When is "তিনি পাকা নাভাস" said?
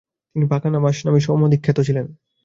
0.35-0.97